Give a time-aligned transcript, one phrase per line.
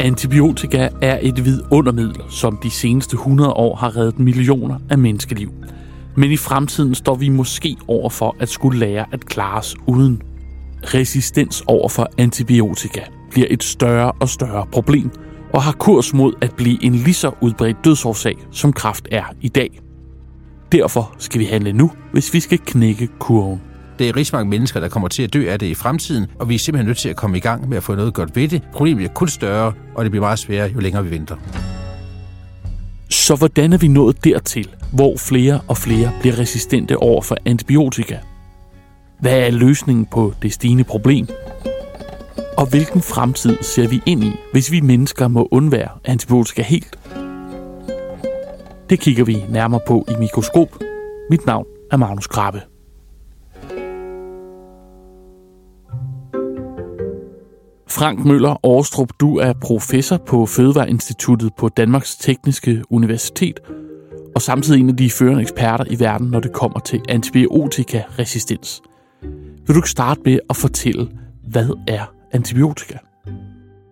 [0.00, 5.52] Antibiotika er et vidundermiddel, som de seneste 100 år har reddet millioner af menneskeliv.
[6.16, 10.22] Men i fremtiden står vi måske over for at skulle lære at klare os uden.
[10.82, 13.00] Resistens over for antibiotika
[13.30, 15.10] bliver et større og større problem,
[15.52, 19.48] og har kurs mod at blive en lige så udbredt dødsårsag, som kræft er i
[19.48, 19.80] dag.
[20.72, 23.69] Derfor skal vi handle nu, hvis vi skal knække kurven.
[24.00, 26.48] Det er rigtig mange mennesker, der kommer til at dø af det i fremtiden, og
[26.48, 28.48] vi er simpelthen nødt til at komme i gang med at få noget godt ved
[28.48, 28.62] det.
[28.72, 31.36] Problemet bliver kun større, og det bliver meget sværere, jo længere vi venter.
[33.10, 38.18] Så hvordan er vi nået dertil, hvor flere og flere bliver resistente over for antibiotika?
[39.18, 41.26] Hvad er løsningen på det stigende problem?
[42.56, 46.98] Og hvilken fremtid ser vi ind i, hvis vi mennesker må undvære antibiotika helt?
[48.90, 50.78] Det kigger vi nærmere på i mikroskop.
[51.30, 52.69] Mit navn er Magnus Krabbe.
[57.90, 63.60] Frank Møller Aarstrup, du er professor på Fødevareinstituttet på Danmarks Tekniske Universitet,
[64.34, 68.82] og samtidig en af de førende eksperter i verden, når det kommer til antibiotikaresistens.
[69.66, 71.08] Vil du ikke starte med at fortælle,
[71.48, 72.98] hvad er antibiotika?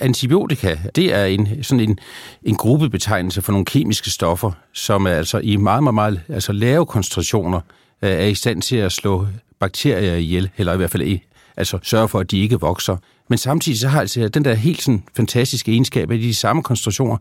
[0.00, 1.98] Antibiotika, det er en, sådan en,
[2.42, 6.86] en gruppebetegnelse for nogle kemiske stoffer, som er altså i meget, meget, meget altså lave
[6.86, 7.60] koncentrationer
[8.02, 9.26] øh, er i stand til at slå
[9.60, 11.22] bakterier ihjel, eller i hvert fald i,
[11.58, 12.96] altså sørge for, at de ikke vokser.
[13.28, 17.16] Men samtidig så har altså den der helt sådan fantastiske egenskab, at de samme koncentrationer,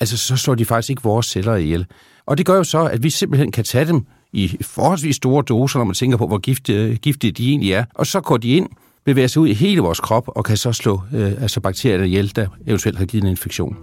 [0.00, 1.86] altså så slår de faktisk ikke vores celler ihjel.
[2.26, 5.78] Og det gør jo så, at vi simpelthen kan tage dem i forholdsvis store doser,
[5.78, 7.84] når man tænker på, hvor giftige, giftige de egentlig er.
[7.94, 8.68] Og så går de ind,
[9.04, 12.32] bevæger sig ud i hele vores krop og kan så slå øh, altså bakterier ihjel,
[12.36, 13.76] der eventuelt har givet en infektion.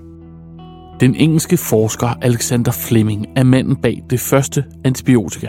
[0.99, 5.47] Den engelske forsker Alexander Fleming er manden bag det første antibiotika.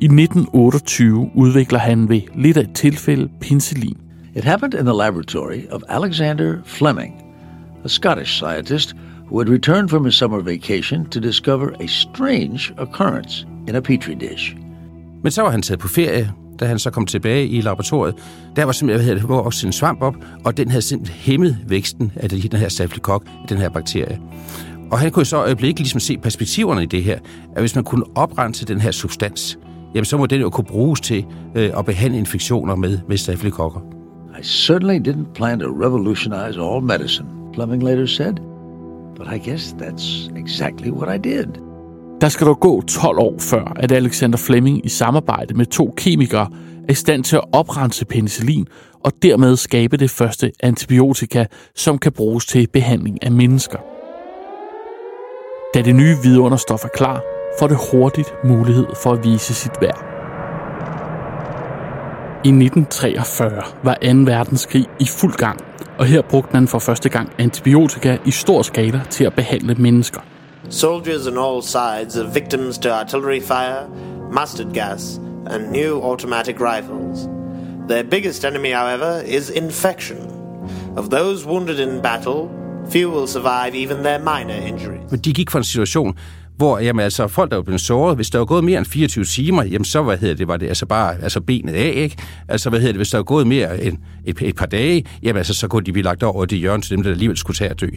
[0.00, 3.96] I 1928 udvikler han ved lidt af et tilfælde penicillin.
[4.36, 7.14] It happened in the laboratory of Alexander Fleming,
[7.84, 8.94] a Scottish scientist
[9.26, 14.14] who had returned from his summer vacation to discover a strange occurrence in a petri
[14.14, 14.56] dish.
[15.22, 18.14] Men så var han taget på ferie, da han så kom tilbage i laboratoriet.
[18.56, 22.12] Der var simpelthen, hvad hvor også en svamp op, og den havde simpelthen hæmmet væksten
[22.16, 24.20] af den her stafylokok, den her bakterie.
[24.90, 27.18] Og han kunne så øjeblikkeligt ligesom se perspektiverne i det her,
[27.56, 29.58] at hvis man kunne oprense den her substans,
[29.94, 33.80] jamen så må den jo kunne bruges til øh, at behandle infektioner med, med stafylokokker.
[34.40, 38.34] I certainly didn't plan to revolutionize all medicine, Fleming later said,
[39.16, 41.46] but I guess that's exactly what I did.
[42.20, 46.50] Der skal dog gå 12 år før, at Alexander Fleming i samarbejde med to kemikere
[46.88, 48.66] er i stand til at oprense penicillin
[49.04, 51.44] og dermed skabe det første antibiotika,
[51.74, 53.78] som kan bruges til behandling af mennesker.
[55.74, 57.22] Da det nye vidunderstof er klar,
[57.58, 60.04] får det hurtigt mulighed for at vise sit værd.
[62.44, 64.08] I 1943 var 2.
[64.08, 65.60] verdenskrig i fuld gang,
[65.98, 70.20] og her brugte man for første gang antibiotika i stor skala til at behandle mennesker.
[70.70, 73.88] Soldiers on all sides are victims to artillery fire,
[74.32, 77.28] mustard gas, and new automatic rifles.
[77.88, 80.18] Their biggest enemy, however, is infection.
[80.96, 82.48] Of those wounded in battle,
[82.90, 85.10] few will survive even their minor injuries.
[85.10, 86.14] Men de gik fra en situation,
[86.58, 89.24] hvor jamen, altså, folk, der var blevet såret, hvis der var gået mere end 24
[89.24, 92.16] timer, jamen, så hvad hedder det, var det altså bare altså benet af, ikke?
[92.48, 95.36] Altså, hvad hedder det, hvis der var gået mere end et, et par dage, jamen,
[95.36, 97.70] altså, så kunne de blive lagt over det hjørne til dem, der alligevel skulle tage
[97.70, 97.88] at dø.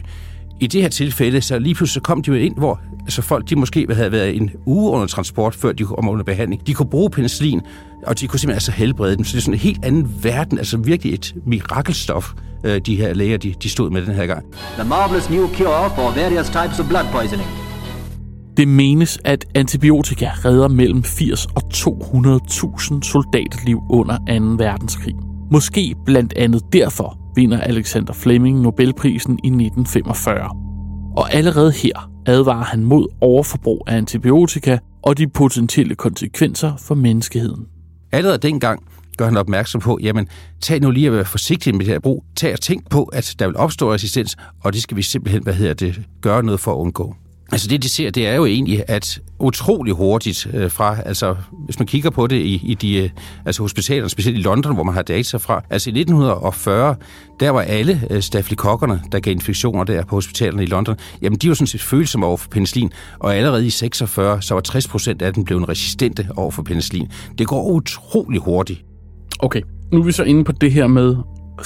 [0.60, 3.50] I det her tilfælde, så lige pludselig så kom de jo ind, hvor altså folk,
[3.50, 6.66] de måske havde været en uge under transport, før de kom under behandling.
[6.66, 7.60] De kunne bruge penicillin,
[8.06, 9.24] og de kunne simpelthen altså helbrede dem.
[9.24, 12.32] Så det er sådan en helt anden verden, altså virkelig et mirakelstof,
[12.64, 14.44] øh, de her læger, de, de stod med den her gang.
[14.78, 17.61] The marvelous new cure for various types of blood poisoning.
[18.56, 24.64] Det menes, at antibiotika redder mellem 80 og 200.000 soldatliv under 2.
[24.64, 25.14] verdenskrig.
[25.50, 30.50] Måske blandt andet derfor vinder Alexander Fleming Nobelprisen i 1945.
[31.16, 37.66] Og allerede her advarer han mod overforbrug af antibiotika og de potentielle konsekvenser for menneskeheden.
[38.12, 38.82] Allerede dengang
[39.18, 40.28] gør han opmærksom på, jamen,
[40.60, 42.24] tag nu lige at være forsigtig med det her brug.
[42.36, 45.54] Tag og tænk på, at der vil opstå resistens, og det skal vi simpelthen, hvad
[45.54, 47.14] hedder det, gøre noget for at undgå.
[47.52, 51.78] Altså det, de ser, det er jo egentlig, at utrolig hurtigt øh, fra, altså hvis
[51.78, 53.10] man kigger på det i, i de øh,
[53.46, 56.96] altså hospitalerne, specielt i London, hvor man har data fra, altså i 1940,
[57.40, 61.48] der var alle øh, stafylokokkerne, der gav infektioner der på hospitalerne i London, jamen de
[61.48, 65.22] var sådan set følsomme over for penicillin, og allerede i 46, så var 60 procent
[65.22, 67.08] af dem blevet resistente over for penicillin.
[67.38, 68.84] Det går utrolig hurtigt.
[69.38, 69.60] Okay,
[69.92, 71.16] nu er vi så inde på det her med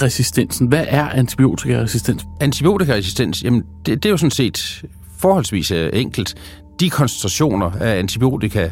[0.01, 0.67] resistensen.
[0.67, 2.25] Hvad er antibiotikaresistens?
[2.41, 4.83] Antibiotikaresistens, jamen det, det er jo sådan set
[5.19, 6.35] forholdsvis øh, enkelt.
[6.79, 8.71] De koncentrationer af antibiotika,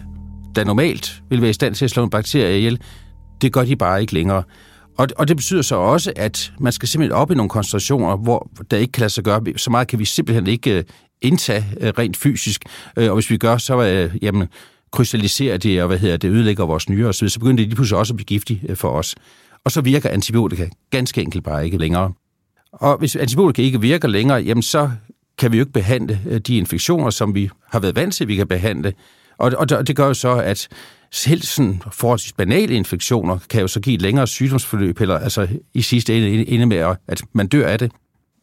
[0.55, 2.81] der normalt vil være i stand til at slå en bakterie ihjel,
[3.41, 4.43] det gør de bare ikke længere.
[4.97, 8.49] Og, og det betyder så også, at man skal simpelthen op i nogle koncentrationer, hvor
[8.71, 9.41] der ikke kan lade sig gøre.
[9.57, 10.83] Så meget kan vi simpelthen ikke øh,
[11.21, 12.61] indtage øh, rent fysisk.
[12.95, 14.47] Og hvis vi gør, så øh, jamen,
[14.91, 17.99] krystalliserer det, og hvad hedder det, ødelægger vores nyere osv., så begynder det lige pludselig
[17.99, 19.15] også at blive giftigt for os.
[19.65, 22.11] Og så virker antibiotika ganske enkelt bare ikke længere.
[22.73, 24.91] Og hvis antibiotika ikke virker længere, jamen så
[25.37, 28.27] kan vi jo ikke behandle øh, de infektioner, som vi har været vant til, at
[28.27, 28.93] vi kan behandle.
[29.37, 30.67] Og, og det gør jo så, at
[31.11, 35.81] selv sådan forholdsvis banale infektioner kan jo så give et længere sygdomsforløb, eller altså i
[35.81, 37.91] sidste ende, ende med, at man dør af det.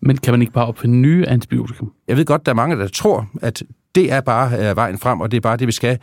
[0.03, 1.85] Men kan man ikke bare opfinde nye antibiotika?
[2.09, 3.63] Jeg ved godt, der er mange, der tror, at
[3.95, 5.99] det er bare uh, vejen frem, og det er bare det, vi skal.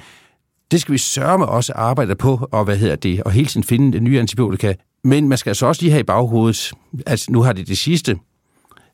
[0.72, 3.64] Det skal vi sørge med også arbejde på, og hvad hedder det, og hele tiden
[3.64, 4.74] finde nye antibiotika.
[5.04, 6.72] Men man skal altså også lige have i baghovedet,
[7.06, 8.18] at nu har det det sidste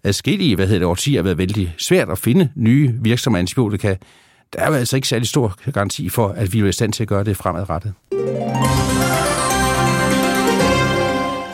[0.06, 3.96] adskillige, hvad hedder det, årtier været vældig svært at finde nye virksomme antibiotika.
[4.54, 7.04] Der er jo altså ikke særlig stor garanti for, at vi er i stand til
[7.04, 7.94] at gøre det fremadrettet.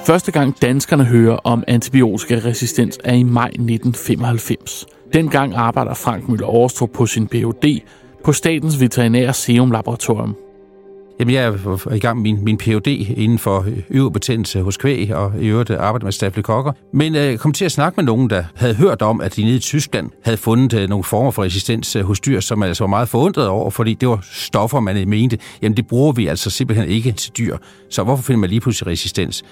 [0.06, 4.86] Første gang danskerne hører om antibiotikaresistens er i maj 1995.
[5.14, 7.82] Dengang arbejder Frank Møller Aarstrup på sin Ph.D.
[8.24, 10.51] på Statens Veterinære Serum Laboratorium.
[11.22, 12.88] Jamen, jeg er i gang med min, min Ph.D.
[13.18, 16.72] inden for øh, øverbetændelse hos kvæg, og i øvrigt øh, arbejder med staflekokker.
[16.94, 19.56] Men jeg kom til at snakke med nogen, der havde hørt om, at de nede
[19.56, 23.48] i Tyskland havde fundet nogle former for resistens hos dyr, som altså var meget forundret
[23.48, 27.32] over, fordi det var stoffer, man mente, jamen det bruger vi altså simpelthen ikke til
[27.38, 27.58] dyr.
[27.90, 29.44] Så hvorfor finder man lige pludselig resistens?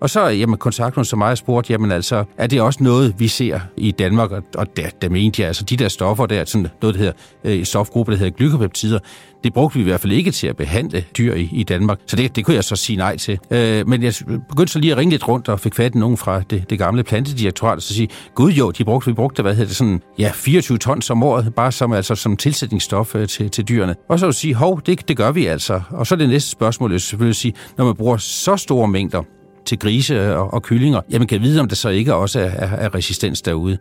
[0.00, 3.14] Og så jamen, kontaktede hun så mig og spurgte, jamen altså, er det også noget,
[3.18, 4.30] vi ser i Danmark?
[4.30, 7.12] Og, og der, der mente jeg, altså de der stoffer der, sådan noget, der hedder,
[7.44, 8.98] øh, stofgruppe, der hedder glykopeptider,
[9.44, 11.98] det brugte vi i hvert fald ikke til at behandle dyr i, i Danmark.
[12.06, 13.38] Så det, det kunne jeg så sige nej til.
[13.50, 14.14] Øh, men jeg
[14.48, 16.78] begyndte så lige at ringe lidt rundt og fik fat i nogen fra det, det
[16.78, 20.02] gamle plantedirektorat og så sige, gud jo, de brugte, vi brugte, hvad hedder det, sådan,
[20.18, 23.94] ja, 24 tons om året, bare som, altså, som tilsætningsstof øh, til, til dyrene.
[24.08, 25.80] Og så vil sige, hov, det, det gør vi altså.
[25.90, 29.22] Og så er det næste spørgsmål, jeg selvfølgelig sige, når man bruger så store mængder
[29.66, 32.76] til grise og, og kyllinger, jamen kan vide, om der så ikke også er, er,
[32.76, 33.78] er resistens derude.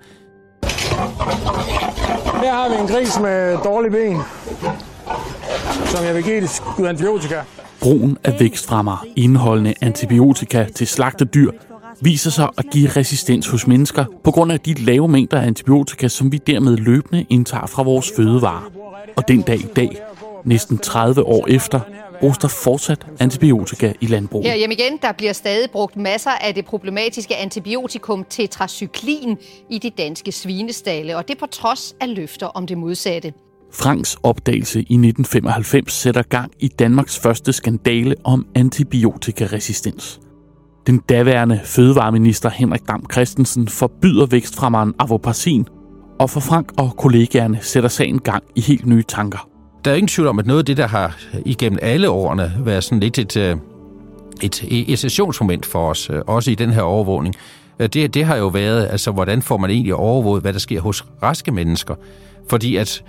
[2.44, 4.18] Her har vi en gris med dårlige ben,
[5.86, 7.42] som jeg vil give skud antibiotika.
[7.82, 11.52] Brugen af vækstfremmer indeholdende antibiotika til slagtedyr
[12.02, 16.08] viser sig at give resistens hos mennesker på grund af de lave mængder af antibiotika,
[16.08, 18.72] som vi dermed løbende indtager fra vores fødevarer.
[19.16, 20.02] Og den dag i dag,
[20.44, 21.80] næsten 30 år efter,
[22.20, 24.48] bruges der fortsat antibiotika i landbruget.
[24.48, 29.38] Her igen, der bliver stadig brugt masser af det problematiske antibiotikum tetracyklin
[29.70, 33.34] i de danske svinestalle, og det på trods af løfter om det modsatte.
[33.74, 40.20] Franks opdagelse i 1995 sætter gang i Danmarks første skandale om antibiotikaresistens.
[40.88, 45.68] Den daværende fødevareminister Henrik Dam Christensen forbyder vækstfremmeren avoparcin,
[46.20, 49.55] og for Frank og kollegaerne sætter sagen gang i helt nye tanker
[49.86, 52.84] der er ingen tvivl om, at noget af det, der har igennem alle årene været
[52.84, 53.58] sådan lidt et, øh,
[54.42, 57.36] et, et, et sessionsmoment for os, øh, også i den her overvågning,
[57.80, 60.82] øh, det, det har jo været, altså hvordan får man egentlig overvåget, hvad der sker
[60.82, 61.96] hos raske mennesker.
[62.50, 63.04] Fordi at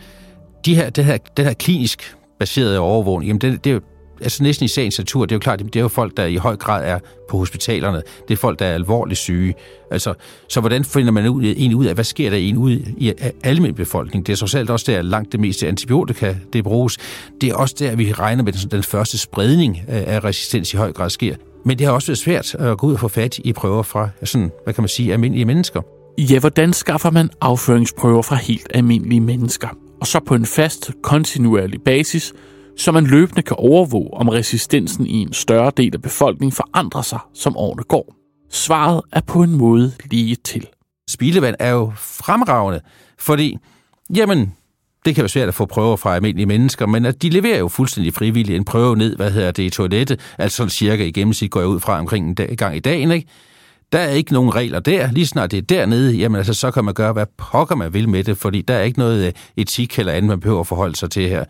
[0.64, 3.81] de her, det her, den her klinisk baserede overvågning, jamen det, det, er
[4.21, 6.37] altså næsten i sagens natur, det er jo klart, det er jo folk, der i
[6.37, 6.99] høj grad er
[7.29, 8.03] på hospitalerne.
[8.29, 9.55] Det er folk, der er alvorligt syge.
[9.91, 10.15] Altså,
[10.49, 13.13] så hvordan finder man ud, en ud af, hvad sker der en ud i
[13.45, 14.27] almindelig befolkning?
[14.27, 16.99] Det er så alt også der, langt det meste antibiotika det bruges.
[17.41, 20.77] Det er også der, vi regner med, at den første spredning øh, af resistens i
[20.77, 21.37] høj grad sker.
[21.65, 24.09] Men det har også været svært at gå ud og få fat i prøver fra,
[24.25, 25.83] sådan, hvad kan man sige, almindelige mennesker.
[26.19, 29.69] Ja, hvordan skaffer man afføringsprøver fra helt almindelige mennesker?
[30.01, 32.32] Og så på en fast, kontinuerlig basis–
[32.77, 37.19] så man løbende kan overvåge, om resistensen i en større del af befolkningen forandrer sig,
[37.35, 38.15] som årene går.
[38.51, 40.67] Svaret er på en måde lige til.
[41.11, 42.81] Spildevand er jo fremragende,
[43.19, 43.56] fordi,
[44.17, 44.55] jamen,
[45.05, 47.69] det kan være svært at få prøver fra almindelige mennesker, men at de leverer jo
[47.69, 51.51] fuldstændig frivilligt en prøve ned, hvad hedder det, i toilettet, altså sådan cirka i gennemsnit
[51.51, 53.29] går jeg ud fra omkring en dag, gang i dagen, ikke?
[53.93, 55.12] Der er ikke nogen regler der.
[55.12, 58.08] Lige snart det er dernede, jamen altså, så kan man gøre, hvad pokker man vil
[58.08, 60.96] med det, fordi der er ikke noget øh, etik eller andet, man behøver at forholde
[60.96, 61.44] sig til her.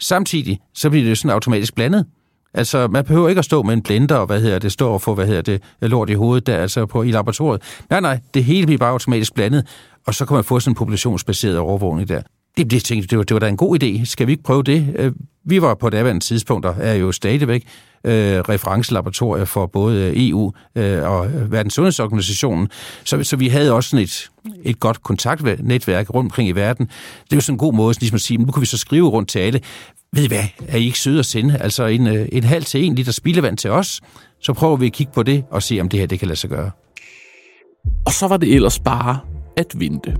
[0.00, 2.06] Samtidig, så bliver det sådan automatisk blandet.
[2.54, 5.02] Altså, man behøver ikke at stå med en blender, og hvad hedder det, stå og
[5.02, 7.62] få, hvad hedder det, lort i hovedet der, altså på, i laboratoriet.
[7.90, 9.66] Nej, nej, det hele bliver bare automatisk blandet,
[10.06, 12.22] og så kan man få sådan en populationsbaseret overvågning der.
[12.56, 14.04] Det, det, tænkte, det, var, det var da en god idé.
[14.04, 14.94] Skal vi ikke prøve det?
[14.98, 15.12] Øh,
[15.44, 17.64] vi var på det andet tidspunkt, og er jo stadigvæk
[18.04, 22.68] øh, referencelaboratorier for både øh, EU øh, og øh, Verdens Sundhedsorganisationen.
[23.04, 24.30] Så, så vi havde også sådan et,
[24.62, 26.86] et godt kontaktnetværk rundt omkring i verden.
[27.30, 29.28] Det var sådan en god måde ligesom at sige, nu kan vi så skrive rundt
[29.28, 29.60] til alle,
[30.12, 31.58] ved I hvad, er I ikke søde at sende?
[31.58, 34.00] Altså en, en halv til en liter spildevand til os,
[34.40, 36.38] så prøver vi at kigge på det og se, om det her det kan lade
[36.38, 36.70] sig gøre.
[38.06, 39.18] Og så var det ellers bare
[39.56, 40.16] at vente.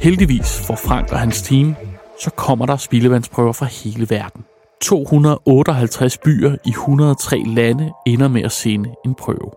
[0.00, 1.76] Heldigvis for Frank og hans team,
[2.22, 4.44] så kommer der spildevandsprøver fra hele verden.
[4.82, 9.50] 258 byer i 103 lande ender med at sende en prøve.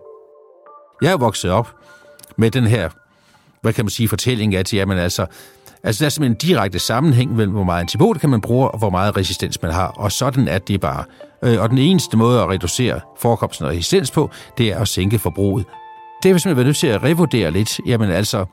[1.02, 1.68] Jeg er vokset op
[2.36, 2.88] med den her,
[3.62, 5.26] hvad kan man sige, fortælling af, at jamen altså,
[5.82, 8.90] altså der er simpelthen en direkte sammenhæng mellem, hvor meget antibiotika man bruger, og hvor
[8.90, 9.86] meget resistens man har.
[9.86, 11.04] Og sådan er det bare.
[11.44, 15.18] Øh, og den eneste måde at reducere forekomsten af resistens på, det er at sænke
[15.18, 15.66] forbruget.
[16.22, 17.80] Det er vi simpelthen været nødt til at revurdere lidt.
[17.86, 18.44] Jamen altså,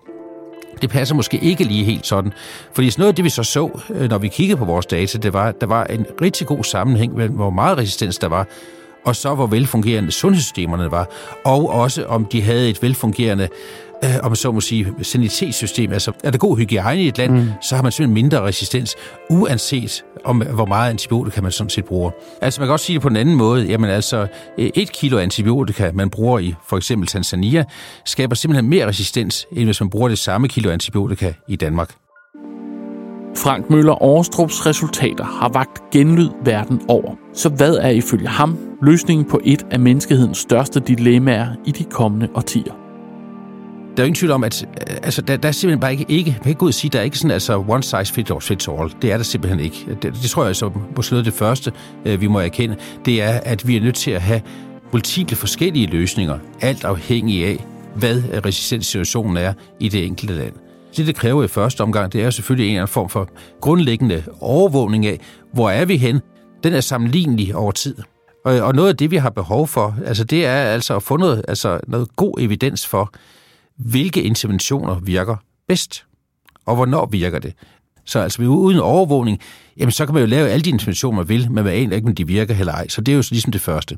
[0.81, 2.33] det passer måske ikke lige helt sådan.
[2.73, 5.17] Fordi sådan noget af det, vi så så, øh, når vi kiggede på vores data,
[5.17, 8.47] det var, at der var en rigtig god sammenhæng mellem, hvor meget resistens der var,
[9.05, 11.09] og så hvor velfungerende sundhedssystemerne var,
[11.45, 13.47] og også om de havde et velfungerende
[14.03, 15.91] øh, om så må sige, sanitetssystem.
[15.91, 17.49] Altså, er der god hygiejne i et land, mm.
[17.61, 18.95] så har man simpelthen mindre resistens,
[19.29, 22.11] uanset om, hvor meget antibiotika man sådan set bruger.
[22.41, 23.65] Altså, man kan også sige det på en anden måde.
[23.65, 24.27] Jamen altså,
[24.57, 27.63] et kilo antibiotika, man bruger i for eksempel Tanzania,
[28.05, 32.00] skaber simpelthen mere resistens, end hvis man bruger det samme kilo antibiotika i Danmark.
[33.37, 37.15] Frank Møller Aarstrups resultater har vagt genlyd verden over.
[37.33, 42.27] Så hvad er ifølge ham løsningen på et af menneskehedens største dilemmaer i de kommende
[42.35, 42.73] årtier?
[43.97, 46.05] Der er jo ingen tvivl om, at øh, altså, der, der er simpelthen bare ikke,
[46.07, 48.31] ikke, man kan ikke ud og sige, der er ikke sådan altså one size fits
[48.31, 48.93] all, fits all.
[49.01, 49.97] Det er der simpelthen ikke.
[50.01, 51.71] Det, det tror jeg så måske noget det første,
[52.05, 54.41] øh, vi må erkende, det er, at vi er nødt til at have
[54.91, 60.53] multiple forskellige løsninger, alt afhængig af, hvad resistenssituationen er i det enkelte land.
[60.97, 63.29] Det, det kræver i første omgang, det er selvfølgelig en eller anden form for
[63.61, 65.19] grundlæggende overvågning af,
[65.53, 66.19] hvor er vi hen?
[66.63, 67.95] Den er sammenlignelig over tid.
[68.45, 71.17] Og, og noget af det, vi har behov for, altså det er altså at få
[71.17, 73.13] noget, altså noget god evidens for,
[73.77, 75.35] hvilke interventioner virker
[75.67, 76.05] bedst,
[76.65, 77.53] og hvornår virker det.
[78.05, 79.39] Så altså uden overvågning,
[79.77, 82.07] jamen så kan man jo lave alle de interventioner, man vil, men man aner ikke,
[82.07, 82.87] om de virker heller ej.
[82.87, 83.97] Så det er jo ligesom det første.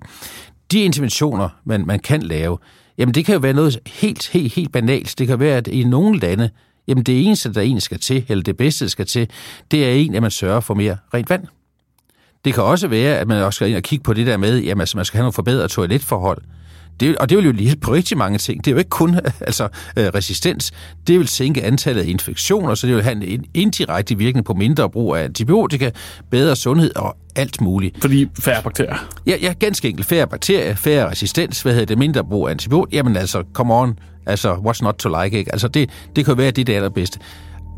[0.71, 2.57] De interventioner, man, man kan lave,
[2.97, 5.15] jamen det kan jo være noget helt, helt, helt banalt.
[5.17, 6.50] Det kan være, at i nogle lande,
[6.87, 9.29] jamen det eneste, der egentlig skal til, eller det bedste, der skal til,
[9.71, 11.43] det er en, at man sørger for mere rent vand.
[12.45, 14.59] Det kan også være, at man også skal ind og kigge på det der med,
[14.59, 16.41] jamen altså man skal have nogle forbedrede toiletforhold.
[16.99, 18.65] Det, og det vil jo lige på rigtig mange ting.
[18.65, 19.63] Det er jo ikke kun altså,
[19.97, 20.71] øh, resistens.
[21.07, 24.89] Det vil sænke antallet af infektioner, så det vil have en indirekte virkning på mindre
[24.89, 25.91] brug af antibiotika,
[26.31, 28.01] bedre sundhed og alt muligt.
[28.01, 29.09] Fordi færre bakterier?
[29.25, 30.07] Ja, ja ganske enkelt.
[30.07, 32.97] Færre bakterier, færre resistens, hvad hedder det, mindre brug af antibiotika.
[32.97, 33.99] Jamen altså, come on.
[34.25, 35.51] Altså, what's not to like, ikke?
[35.51, 37.20] Altså, det, det kan være, det er det allerbedste.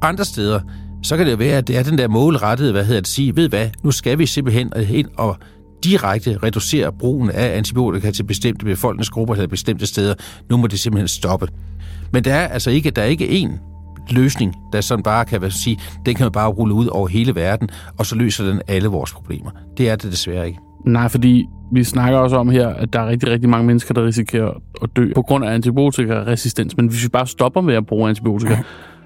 [0.02, 0.60] Andre steder,
[1.04, 3.50] så kan det være, at det er den der målrettede, hvad hedder det, sige, ved
[3.50, 5.38] hvad, nu skal vi simpelthen ind og
[5.84, 10.14] direkte reducere brugen af antibiotika til bestemte befolkningsgrupper eller bestemte steder.
[10.50, 11.48] Nu må det simpelthen stoppe.
[12.14, 13.60] Men der er altså ikke, der er ikke én
[14.10, 17.70] løsning, der sådan bare kan sige, den kan man bare rulle ud over hele verden,
[17.98, 19.52] og så løser den alle vores problemer.
[19.78, 20.60] Det er det desværre ikke.
[20.86, 24.06] Nej, fordi vi snakker også om her, at der er rigtig, rigtig mange mennesker, der
[24.06, 26.78] risikerer at dø på grund af antibiotikaresistens.
[26.78, 28.58] Men hvis vi bare stopper med at bruge antibiotika,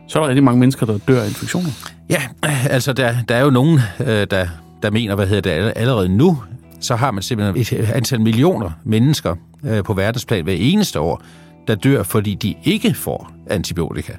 [0.07, 1.69] så er der rigtig mange mennesker, der dør af infektioner.
[2.09, 2.21] Ja,
[2.69, 4.47] altså der, der er jo nogen, øh, der,
[4.83, 6.37] der mener, hvad hedder det, allerede nu,
[6.79, 11.21] så har man simpelthen et antal millioner mennesker øh, på verdensplan hver eneste år,
[11.67, 14.13] der dør, fordi de ikke får antibiotika.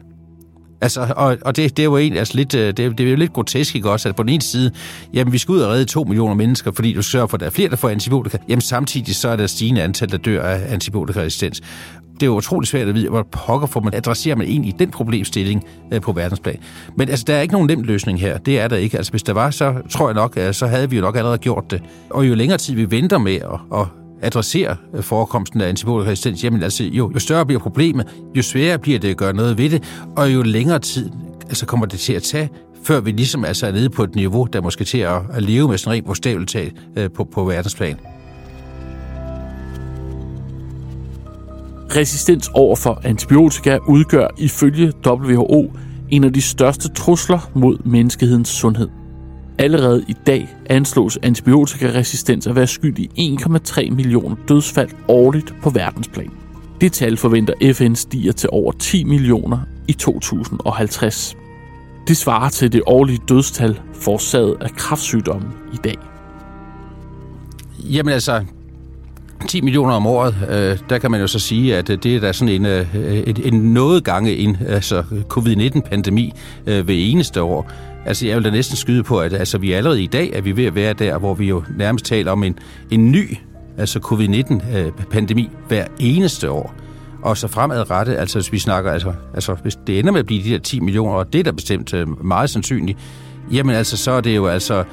[0.80, 3.16] Altså, og, og det, det er jo egentlig altså lidt, øh, det, det er jo
[3.16, 4.70] lidt grotesk, ikke også, at på den ene side,
[5.14, 7.46] jamen vi skal ud og redde to millioner mennesker, fordi du sørger for, at der
[7.46, 10.72] er flere, der får antibiotika, jamen samtidig så er der stigende antal, der dør af
[10.72, 11.62] antibiotikaresistens
[12.20, 14.90] det er jo utrolig svært at vide, hvor pokker får man, adresserer man egentlig den
[14.90, 16.56] problemstilling øh, på verdensplan.
[16.96, 18.38] Men altså, der er ikke nogen nem løsning her.
[18.38, 18.96] Det er der ikke.
[18.96, 21.38] Altså, hvis der var, så tror jeg nok, øh, så havde vi jo nok allerede
[21.38, 21.82] gjort det.
[22.10, 23.86] Og jo længere tid vi venter med at, at
[24.22, 29.08] adressere forekomsten af antibiotikaresistens, jamen altså, jo, jo større bliver problemet, jo sværere bliver det
[29.08, 29.82] at gøre noget ved det,
[30.16, 31.10] og jo længere tid
[31.48, 32.50] altså, kommer det til at tage,
[32.82, 35.68] før vi ligesom altså er nede på et niveau, der måske til at, at leve
[35.68, 37.96] med sådan en rent bogstaveligt øh, på, på verdensplan.
[41.96, 45.72] Resistens over for antibiotika udgør ifølge WHO
[46.10, 48.88] en af de største trusler mod menneskehedens sundhed.
[49.60, 56.30] Allerede i dag anslås antibiotikaresistens at være skyld i 1,3 millioner dødsfald årligt på verdensplan.
[56.80, 61.36] Det tal forventer FN stiger til over 10 millioner i 2050.
[62.08, 65.96] Det svarer til det årlige dødstal forårsaget af kraftsygdomme i dag.
[67.78, 68.44] Jamen altså,
[69.48, 72.20] 10 millioner om året, øh, der kan man jo så sige, at øh, det er
[72.20, 72.94] da sådan en, øh,
[73.26, 76.32] en, en noget gange en altså covid-19-pandemi
[76.66, 77.70] øh, ved eneste år.
[78.10, 80.56] Altså, jeg vil da næsten skyde på, at altså, vi allerede i dag er vi
[80.56, 82.58] ved at være der, hvor vi jo nærmest taler om en,
[82.90, 83.36] en ny
[83.78, 86.74] altså covid-19-pandemi øh, hver eneste år.
[87.22, 90.42] Og så fremadrettet, altså hvis vi snakker, altså, altså hvis det ender med at blive
[90.44, 92.98] de der 10 millioner, og det er da bestemt øh, meget sandsynligt,
[93.52, 94.84] jamen altså, så er det jo altså,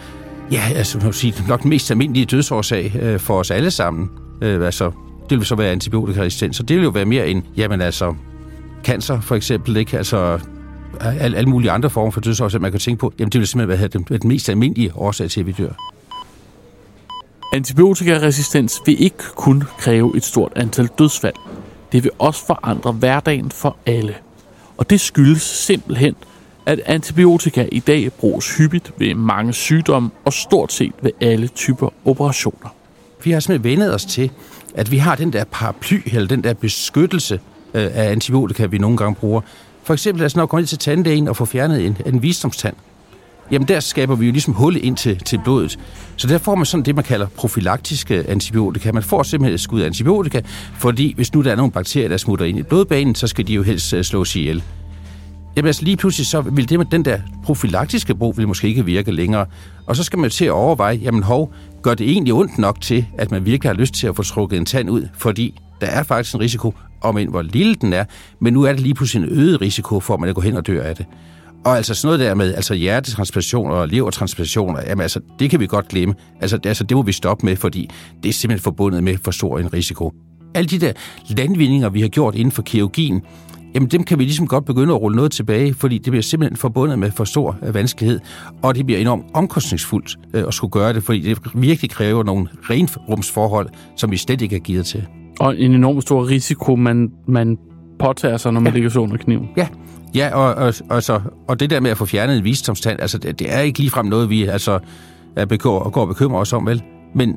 [0.52, 4.10] ja, altså, man sige, nok den mest almindelige dødsårsag øh, for os alle sammen.
[4.42, 4.92] Øh, altså,
[5.30, 8.16] det vil så være antibiotikaresistens, så det vil jo være mere end, jamen altså,
[8.84, 9.98] cancer for eksempel, ikke?
[9.98, 10.40] Altså,
[11.02, 13.80] alle, alle mulige andre former for dødsårsager, man kan tænke på, jamen det vil simpelthen
[13.80, 15.70] være den, den mest almindelige årsag til, at vi dør.
[17.54, 21.34] Antibiotikaresistens vil ikke kun kræve et stort antal dødsfald.
[21.92, 24.16] Det vil også forandre hverdagen for alle.
[24.78, 26.16] Og det skyldes simpelthen,
[26.66, 31.90] at antibiotika i dag bruges hyppigt ved mange sygdomme og stort set ved alle typer
[32.06, 32.76] operationer.
[33.24, 34.32] Vi har simpelthen vendet os til,
[34.76, 37.40] at vi har den der paraply, eller den der beskyttelse
[37.74, 39.42] øh, af antibiotika, vi nogle gange bruger.
[39.88, 42.76] For eksempel, altså når man kommer ind til tandlægen og får fjernet en, en visdomstand,
[43.52, 45.80] jamen der skaber vi jo ligesom hul ind til, til blodet.
[46.16, 48.92] Så der får man sådan det, man kalder profilaktiske antibiotika.
[48.92, 50.42] Man får simpelthen et skud af antibiotika,
[50.74, 53.54] fordi hvis nu der er nogle bakterier, der smutter ind i blodbanen, så skal de
[53.54, 54.64] jo helst øh, slås ihjel.
[55.56, 58.86] Jamen altså lige pludselig så vil det med den der profilaktiske brug vil måske ikke
[58.86, 59.46] virke længere.
[59.86, 63.06] Og så skal man til at overveje, jamen hov, gør det egentlig ondt nok til,
[63.18, 66.04] at man virkelig har lyst til at få trukket en tand ud, fordi der er
[66.04, 68.06] faktisk en risiko, om end hvor lille den er,
[68.42, 70.68] men nu er det lige pludselig en øget risiko for, at man går hen og
[70.68, 71.06] dør af det.
[71.66, 75.68] Og altså sådan noget der med altså hjertetransplantationer og levertransplantationer, jamen altså, det kan vi
[75.68, 76.16] godt glemme.
[76.42, 77.90] Altså, det, altså, det må vi stoppe med, fordi
[78.24, 80.14] det er simpelthen forbundet med for stor en risiko.
[80.56, 80.92] Alle de der
[81.30, 83.22] landvindinger, vi har gjort inden for kirurgien,
[83.76, 86.58] jamen dem kan vi ligesom godt begynde at rulle noget tilbage, fordi det bliver simpelthen
[86.58, 88.20] forbundet med for stor øh, vanskelighed,
[88.62, 92.48] og det bliver enormt omkostningsfuldt øh, at skulle gøre det, fordi det virkelig kræver nogle
[92.70, 95.08] renrumsforhold, som vi slet ikke er givet til.
[95.40, 97.58] Og en enorm stor risiko, man, man
[98.00, 98.74] påtager sig, når man ja.
[98.74, 99.50] ligger så under kniven.
[99.58, 99.68] Ja,
[100.16, 103.18] Ja, og, og, og, så, og det der med at få fjernet en visdomstand, altså
[103.18, 104.80] det, det er ikke ligefrem noget, vi altså,
[105.36, 106.84] er bekymret, og går og bekymrer os om, vel?
[107.16, 107.36] Men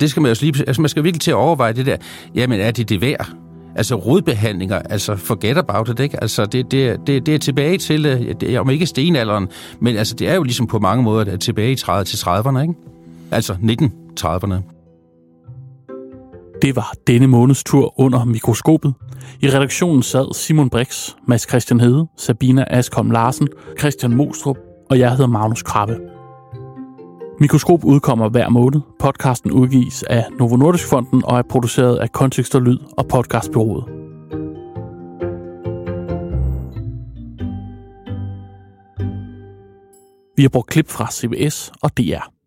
[0.00, 1.96] det skal man jo lige, altså man skal virkelig til at overveje det der,
[2.34, 3.28] jamen er det det værd?
[3.76, 6.22] Altså rodbehandlinger, altså forget about it, ikke?
[6.22, 9.48] Altså det, det, det, det er tilbage til, øh, det er, om ikke stenalderen,
[9.80, 12.74] men altså det er jo ligesom på mange måder tilbage i 30 til 30'erne, ikke?
[13.30, 14.81] Altså 1930'erne.
[16.62, 18.94] Det var denne måneds tur under mikroskopet.
[19.40, 24.56] I redaktionen sad Simon Brix, Mads Christian Hede, Sabina Askom Larsen, Christian Mostrup
[24.90, 25.98] og jeg hedder Magnus Krabbe.
[27.40, 28.80] Mikroskop udkommer hver måned.
[29.00, 33.84] Podcasten udgives af Novo Nordisk Fonden og er produceret af Kontekst og Lyd og Podcastbyrået.
[40.36, 42.41] Vi har brugt klip fra CBS og DR.